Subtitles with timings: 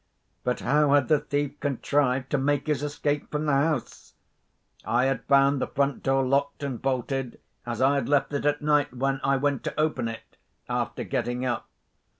[0.43, 4.15] But how had the thief contrived to make his escape from the house?
[4.83, 8.63] I had found the front door locked and bolted, as I had left it at
[8.63, 10.37] night, when I went to open it,
[10.67, 11.69] after getting up.